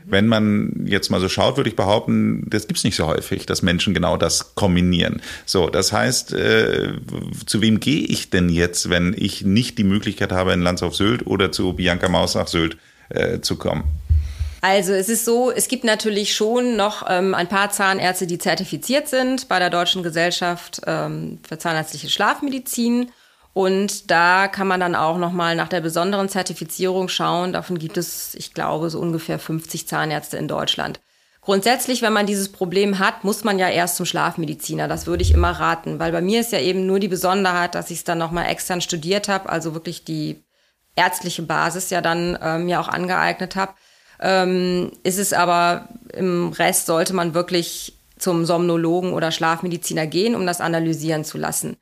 [0.09, 3.61] Wenn man jetzt mal so schaut, würde ich behaupten, das gibt's nicht so häufig, dass
[3.61, 5.21] Menschen genau das kombinieren.
[5.45, 6.93] So, das heißt, äh,
[7.45, 10.95] zu wem gehe ich denn jetzt, wenn ich nicht die Möglichkeit habe, in Lands auf
[10.95, 12.77] Sylt oder zu Bianca Maus nach Sylt
[13.09, 13.83] äh, zu kommen?
[14.61, 19.07] Also es ist so, es gibt natürlich schon noch ähm, ein paar Zahnärzte, die zertifiziert
[19.07, 23.11] sind bei der Deutschen Gesellschaft ähm, für zahnärztliche Schlafmedizin.
[23.53, 27.53] Und da kann man dann auch nochmal nach der besonderen Zertifizierung schauen.
[27.53, 30.99] Davon gibt es, ich glaube, so ungefähr 50 Zahnärzte in Deutschland.
[31.41, 34.89] Grundsätzlich, wenn man dieses Problem hat, muss man ja erst zum Schlafmediziner.
[34.89, 37.89] Das würde ich immer raten, weil bei mir ist ja eben nur die Besonderheit, dass
[37.89, 40.43] ich es dann nochmal extern studiert habe, also wirklich die
[40.97, 43.73] ärztliche Basis ja dann ähm, auch angeeignet habe.
[44.19, 50.45] Ähm, ist es aber im Rest sollte man wirklich zum Somnologen oder Schlafmediziner gehen, um
[50.45, 51.77] das analysieren zu lassen.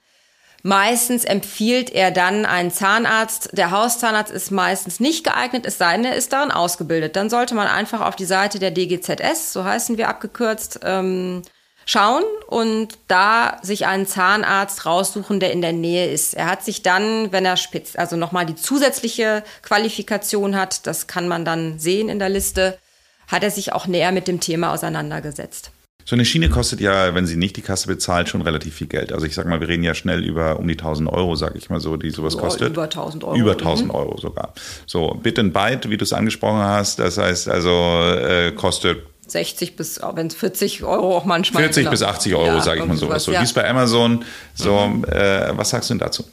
[0.68, 3.50] Meistens empfiehlt er dann einen Zahnarzt.
[3.52, 7.16] Der Hauszahnarzt ist meistens nicht geeignet, es sei denn, er ist darin ausgebildet.
[7.16, 11.44] Dann sollte man einfach auf die Seite der DGZS, so heißen wir abgekürzt, ähm,
[11.86, 16.34] schauen und da sich einen Zahnarzt raussuchen, der in der Nähe ist.
[16.34, 21.28] Er hat sich dann, wenn er spitz, also nochmal die zusätzliche Qualifikation hat, das kann
[21.28, 22.80] man dann sehen in der Liste,
[23.28, 25.70] hat er sich auch näher mit dem Thema auseinandergesetzt.
[26.08, 29.12] So eine Schiene kostet ja, wenn sie nicht die Kasse bezahlt, schon relativ viel Geld.
[29.12, 31.72] Also ich sag mal, wir reden ja schnell über um die 1000 Euro, sag ich
[31.72, 32.70] mal so, die sowas kostet.
[32.70, 33.36] Über 1000 Euro.
[33.36, 33.96] Über 1000 mhm.
[33.96, 34.54] Euro sogar.
[34.86, 39.76] So, Bit and Byte, wie du es angesprochen hast, das heißt also, äh, kostet 60
[39.76, 41.64] bis, wenn es 40 Euro auch manchmal.
[41.64, 41.92] 40 genau.
[41.92, 43.24] bis 80 Euro, ja, sage ich mal sowas.
[43.24, 43.40] So, ja.
[43.40, 44.24] wie es bei Amazon.
[44.54, 45.04] So, mhm.
[45.06, 46.24] äh, was sagst du denn dazu?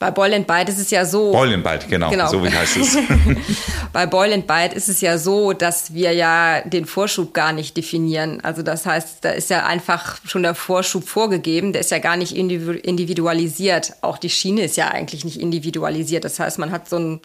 [0.00, 1.30] Bei Boil and Bite ist es ja so.
[1.30, 2.26] Boil and Bite, genau, genau.
[2.26, 2.96] so wie heißt es.
[3.92, 7.76] Bei Boil and Bite ist es ja so, dass wir ja den Vorschub gar nicht
[7.76, 8.40] definieren.
[8.40, 12.16] Also das heißt, da ist ja einfach schon der Vorschub vorgegeben, der ist ja gar
[12.16, 13.92] nicht individualisiert.
[14.00, 16.24] Auch die Schiene ist ja eigentlich nicht individualisiert.
[16.24, 17.20] Das heißt, man hat so einen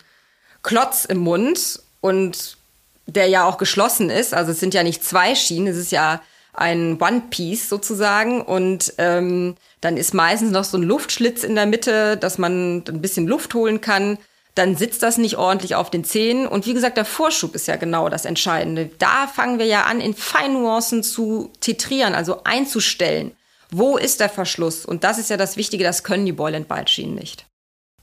[0.61, 2.57] Klotz im Mund und
[3.05, 4.33] der ja auch geschlossen ist.
[4.33, 6.21] Also es sind ja nicht zwei Schienen, es ist ja
[6.57, 11.65] ein One Piece sozusagen und ähm, dann ist meistens noch so ein Luftschlitz in der
[11.65, 14.17] Mitte, dass man ein bisschen Luft holen kann.
[14.55, 16.47] Dann sitzt das nicht ordentlich auf den Zähnen.
[16.47, 18.89] Und wie gesagt, der Vorschub ist ja genau das Entscheidende.
[18.99, 23.33] Da fangen wir ja an, in Feinnuancen zu titrieren, also einzustellen.
[23.69, 24.85] Wo ist der Verschluss?
[24.85, 27.45] Und das ist ja das Wichtige, das können die Boil and Bite Schienen nicht.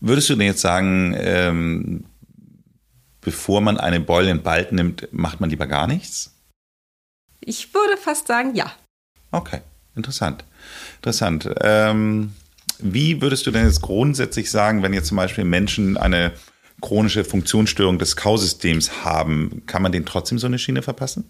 [0.00, 2.04] Würdest du denn jetzt sagen, ähm,
[3.22, 6.31] bevor man eine Boil and Bite nimmt, macht man lieber gar nichts?
[7.44, 8.72] Ich würde fast sagen, ja.
[9.30, 9.60] Okay,
[9.96, 10.44] interessant.
[10.96, 11.48] Interessant.
[11.60, 12.32] Ähm,
[12.78, 16.32] wie würdest du denn jetzt grundsätzlich sagen, wenn jetzt zum Beispiel Menschen eine
[16.80, 21.28] chronische Funktionsstörung des Kausystems haben, kann man denen trotzdem so eine Schiene verpassen?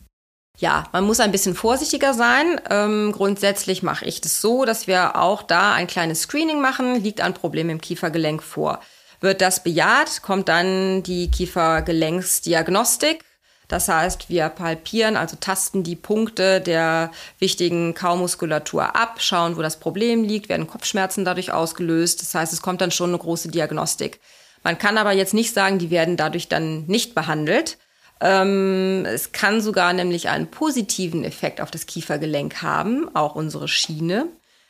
[0.58, 2.60] Ja, man muss ein bisschen vorsichtiger sein.
[2.70, 7.02] Ähm, grundsätzlich mache ich das so, dass wir auch da ein kleines Screening machen.
[7.02, 8.80] Liegt ein Problem im Kiefergelenk vor?
[9.20, 13.24] Wird das bejaht, kommt dann die Kiefergelenksdiagnostik
[13.72, 19.80] das heißt, wir palpieren, also tasten die Punkte der wichtigen Kaumuskulatur ab, schauen, wo das
[19.80, 22.20] Problem liegt, werden Kopfschmerzen dadurch ausgelöst.
[22.20, 24.20] Das heißt, es kommt dann schon eine große Diagnostik.
[24.62, 27.78] Man kann aber jetzt nicht sagen, die werden dadurch dann nicht behandelt.
[28.20, 34.26] Ähm, es kann sogar nämlich einen positiven Effekt auf das Kiefergelenk haben, auch unsere Schiene.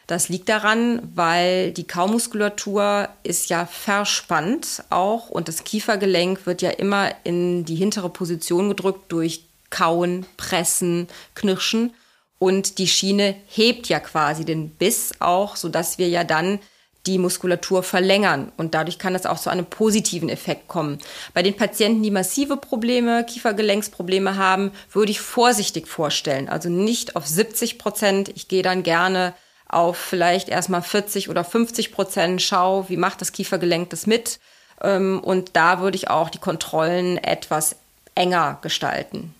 [0.06, 6.70] Das liegt daran, weil die Kaumuskulatur ist ja verspannt auch und das Kiefergelenk wird ja
[6.70, 11.94] immer in die hintere Position gedrückt durch Kauen, Pressen, Knirschen
[12.38, 16.58] und die Schiene hebt ja quasi den Biss auch, sodass wir ja dann
[17.06, 20.98] die Muskulatur verlängern und dadurch kann es auch zu einem positiven Effekt kommen.
[21.34, 26.48] Bei den Patienten, die massive Probleme, Kiefergelenksprobleme haben, würde ich vorsichtig vorstellen.
[26.48, 28.30] Also nicht auf 70 Prozent.
[28.34, 29.34] Ich gehe dann gerne
[29.72, 34.38] auf vielleicht erstmal 40 oder 50 Prozent schau, wie macht das Kiefergelenk das mit.
[34.80, 37.76] Ähm, und da würde ich auch die Kontrollen etwas
[38.14, 39.34] enger gestalten.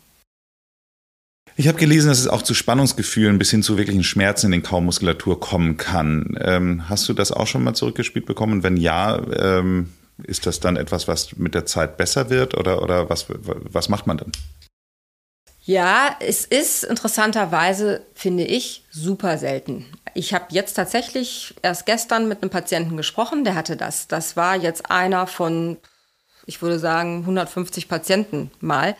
[1.56, 4.62] Ich habe gelesen, dass es auch zu Spannungsgefühlen bis hin zu wirklichen Schmerzen in den
[4.62, 6.38] Kaumuskulatur kommen kann.
[6.40, 8.62] Ähm, hast du das auch schon mal zurückgespielt bekommen?
[8.62, 9.92] wenn ja, ähm,
[10.24, 14.06] ist das dann etwas, was mit der Zeit besser wird oder, oder was, was macht
[14.06, 14.32] man dann?
[15.64, 19.86] Ja, es ist interessanterweise, finde ich, super selten.
[20.14, 24.08] Ich habe jetzt tatsächlich erst gestern mit einem Patienten gesprochen, der hatte das.
[24.08, 25.78] Das war jetzt einer von,
[26.46, 28.94] ich würde sagen, 150 Patienten mal.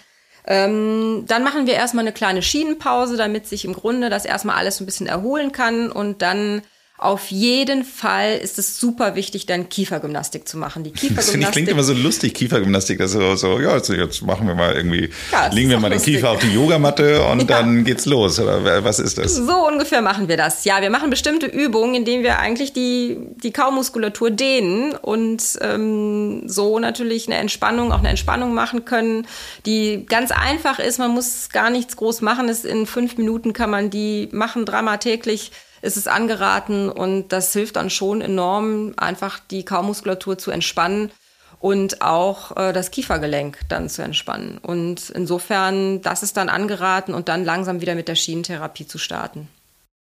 [0.46, 4.81] Ähm, dann machen wir erstmal eine kleine Schienenpause, damit sich im Grunde das erstmal alles
[4.81, 6.62] ein bisschen erholen kann und dann
[7.04, 10.84] auf jeden Fall ist es super wichtig, dann Kiefergymnastik zu machen.
[10.84, 11.40] Die Kiefergymnastik.
[11.40, 12.98] Das klingt immer so lustig, Kiefergymnastik.
[12.98, 16.00] Das ist so, ja, jetzt, jetzt machen wir mal irgendwie, ja, legen wir mal den
[16.00, 17.44] Kiefer auf die Yogamatte und ja.
[17.44, 18.38] dann geht's los.
[18.38, 19.34] Oder was ist das?
[19.34, 20.64] So ungefähr machen wir das.
[20.64, 26.78] Ja, wir machen bestimmte Übungen, indem wir eigentlich die, die Kaumuskulatur dehnen und ähm, so
[26.78, 29.26] natürlich eine Entspannung, auch eine Entspannung machen können,
[29.66, 30.98] die ganz einfach ist.
[30.98, 32.48] Man muss gar nichts groß machen.
[32.48, 35.50] Es in fünf Minuten kann man die machen, dreimal täglich
[35.83, 41.11] ist es angeraten und das hilft dann schon enorm, einfach die Kaumuskulatur zu entspannen.
[41.59, 44.59] und auch äh, das Kiefergelenk dann zu entspannen.
[44.59, 49.49] Und insofern, das ist dann angeraten und dann langsam wieder mit der Schienentherapie zu starten.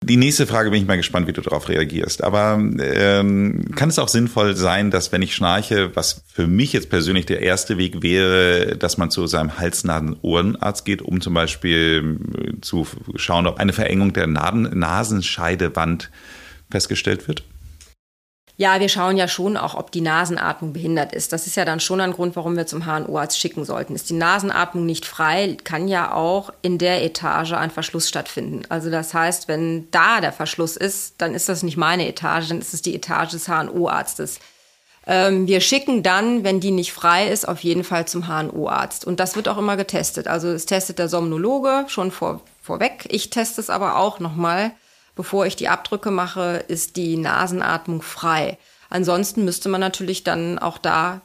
[0.02, 2.24] Die nächste Frage bin ich mal gespannt, wie du darauf reagierst.
[2.24, 6.90] Aber ähm, kann es auch sinnvoll sein, dass wenn ich schnarche, was für mich jetzt
[6.90, 12.60] persönlich der erste Weg wäre, dass man zu seinem Hals-Nasen-Ohrenarzt geht, um zum Beispiel äh,
[12.60, 16.10] zu schauen, ob eine Verengung der Nasenscheidewand
[16.70, 17.44] festgestellt wird?
[18.58, 21.32] Ja, wir schauen ja schon auch, ob die Nasenatmung behindert ist.
[21.32, 23.94] Das ist ja dann schon ein Grund, warum wir zum HNO-Arzt schicken sollten.
[23.94, 28.62] Ist die Nasenatmung nicht frei, kann ja auch in der Etage ein Verschluss stattfinden.
[28.68, 32.60] Also das heißt, wenn da der Verschluss ist, dann ist das nicht meine Etage, dann
[32.60, 34.38] ist es die Etage des HNO-Arztes.
[35.06, 39.06] Ähm, wir schicken dann, wenn die nicht frei ist, auf jeden Fall zum HNO-Arzt.
[39.06, 40.28] Und das wird auch immer getestet.
[40.28, 43.06] Also es testet der Somnologe schon vor, vorweg.
[43.08, 44.72] Ich teste es aber auch nochmal
[45.14, 48.58] bevor ich die Abdrücke mache, ist die Nasenatmung frei.
[48.90, 51.20] Ansonsten müsste man natürlich dann auch da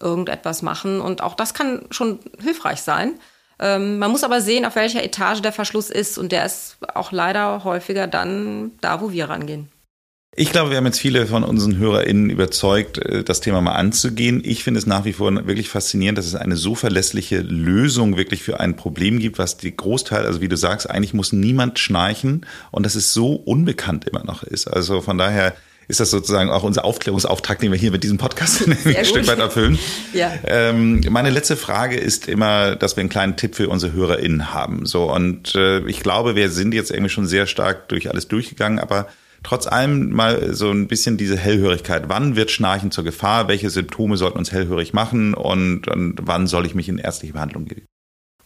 [0.00, 3.18] irgendetwas machen und auch das kann schon hilfreich sein.
[3.58, 7.12] Ähm, man muss aber sehen, auf welcher Etage der Verschluss ist und der ist auch
[7.12, 9.70] leider häufiger dann da, wo wir rangehen.
[10.38, 14.42] Ich glaube, wir haben jetzt viele von unseren HörerInnen überzeugt, äh, das Thema mal anzugehen.
[14.44, 18.42] Ich finde es nach wie vor wirklich faszinierend, dass es eine so verlässliche Lösung wirklich
[18.42, 22.44] für ein Problem gibt, was die Großteil, also wie du sagst, eigentlich muss niemand schnarchen
[22.70, 24.68] und dass es so unbekannt immer noch ist.
[24.68, 25.56] Also von daher
[25.88, 29.38] ist das sozusagen auch unser Aufklärungsauftrag, den wir hier mit diesem Podcast ein Stück weit
[29.38, 29.78] erfüllen.
[30.12, 30.34] ja.
[30.44, 34.84] Ähm, meine letzte Frage ist immer, dass wir einen kleinen Tipp für unsere HörerInnen haben.
[34.84, 38.78] So und äh, ich glaube, wir sind jetzt irgendwie schon sehr stark durch alles durchgegangen,
[38.78, 39.08] aber
[39.42, 42.04] trotz allem mal so ein bisschen diese Hellhörigkeit.
[42.08, 43.48] Wann wird Schnarchen zur Gefahr?
[43.48, 45.34] Welche Symptome sollten uns hellhörig machen?
[45.34, 47.86] Und, und wann soll ich mich in ärztliche Behandlung geben?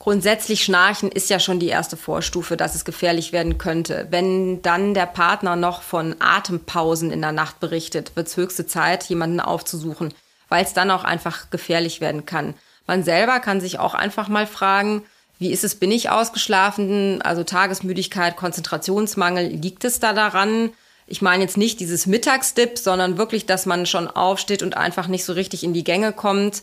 [0.00, 4.07] Grundsätzlich Schnarchen ist ja schon die erste Vorstufe, dass es gefährlich werden könnte.
[4.11, 9.05] Wenn dann der Partner noch von Atempausen in der Nacht berichtet, wird es höchste Zeit,
[9.05, 10.14] jemanden aufzusuchen,
[10.48, 12.55] weil es dann auch einfach gefährlich werden kann.
[12.87, 15.03] Man selber kann sich auch einfach mal fragen,
[15.40, 17.22] wie ist es, bin ich ausgeschlafen?
[17.22, 20.70] Also Tagesmüdigkeit, Konzentrationsmangel, liegt es da daran?
[21.07, 25.24] Ich meine jetzt nicht dieses Mittagsdip, sondern wirklich, dass man schon aufsteht und einfach nicht
[25.24, 26.62] so richtig in die Gänge kommt.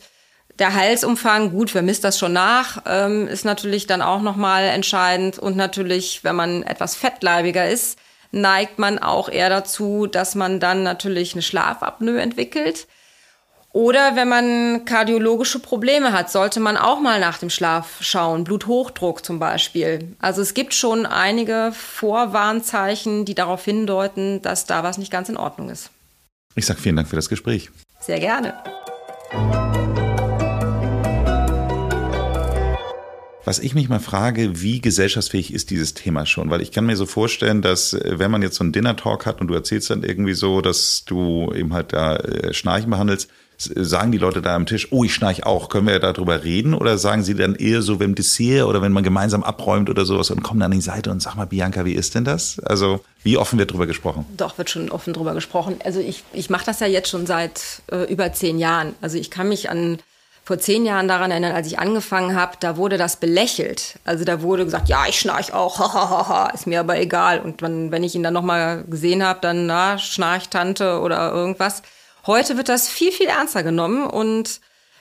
[0.60, 5.40] Der Halsumfang, gut, wer misst das schon nach, ähm, ist natürlich dann auch nochmal entscheidend.
[5.40, 7.98] Und natürlich, wenn man etwas fettleibiger ist,
[8.32, 12.88] neigt man auch eher dazu, dass man dann natürlich eine Schlafapnoe entwickelt.
[13.78, 18.44] Oder wenn man kardiologische Probleme hat, sollte man auch mal nach dem Schlaf schauen.
[18.44, 20.16] Bluthochdruck zum Beispiel.
[20.18, 25.38] Also es gibt schon einige Vorwarnzeichen, die darauf hindeuten, dass da was nicht ganz in
[25.38, 25.92] Ordnung ist.
[26.56, 27.70] Ich sage vielen Dank für das Gespräch.
[28.00, 28.56] Sehr gerne.
[33.46, 36.50] Was ich mich mal frage, wie gesellschaftsfähig ist dieses Thema schon?
[36.50, 39.40] Weil ich kann mir so vorstellen, dass äh, wenn man jetzt so einen Dinner-Talk hat
[39.40, 44.12] und du erzählst dann irgendwie so, dass du eben halt da äh, Schnarchen behandelst, sagen
[44.12, 46.74] die Leute da am Tisch, oh, ich schnarch auch, können wir darüber reden?
[46.74, 50.30] Oder sagen sie dann eher so beim Dessert oder wenn man gemeinsam abräumt oder sowas
[50.30, 52.60] und kommen dann an die Seite und sag mal, Bianca, wie ist denn das?
[52.60, 54.26] Also wie offen wird darüber gesprochen?
[54.38, 55.78] Doch, wird schon offen darüber gesprochen.
[55.84, 58.94] Also ich, ich mache das ja jetzt schon seit äh, über zehn Jahren.
[59.02, 60.00] Also ich kann mich an
[60.48, 64.00] vor zehn Jahren daran erinnern, als ich angefangen habe, da wurde das belächelt.
[64.06, 67.42] Also da wurde gesagt, ja, ich schnarch auch, hahaha, ist mir aber egal.
[67.42, 71.82] Und dann, wenn ich ihn dann nochmal gesehen habe, dann, na, Schnarchtante oder irgendwas.
[72.28, 74.60] Heute wird das viel, viel ernster genommen und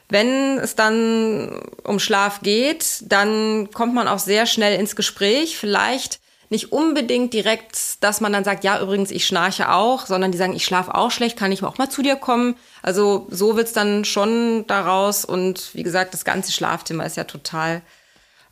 [0.09, 5.59] wenn es dann um Schlaf geht, dann kommt man auch sehr schnell ins Gespräch.
[5.59, 10.39] Vielleicht nicht unbedingt direkt, dass man dann sagt, ja, übrigens, ich schnarche auch, sondern die
[10.39, 12.55] sagen, ich schlafe auch schlecht, kann ich auch mal zu dir kommen?
[12.83, 15.25] Also so wird's dann schon daraus.
[15.25, 17.83] Und wie gesagt, das ganze Schlafthema ist ja total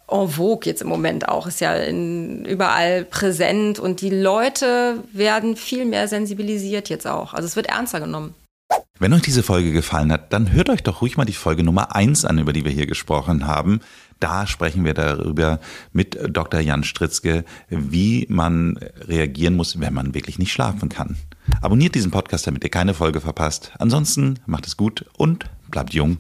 [0.09, 5.57] en vogue jetzt im Moment auch, ist ja in, überall präsent und die Leute werden
[5.57, 7.33] viel mehr sensibilisiert jetzt auch.
[7.33, 8.35] Also es wird ernster genommen.
[9.01, 11.97] Wenn euch diese Folge gefallen hat, dann hört euch doch ruhig mal die Folge Nummer
[11.97, 13.81] eins an, über die wir hier gesprochen haben.
[14.21, 15.59] Da sprechen wir darüber
[15.93, 16.61] mit Dr.
[16.61, 21.17] Jan Stritzke, wie man reagieren muss, wenn man wirklich nicht schlafen kann.
[21.61, 23.73] Abonniert diesen Podcast, damit ihr keine Folge verpasst.
[23.81, 26.19] Ansonsten macht es gut und bleibt jung.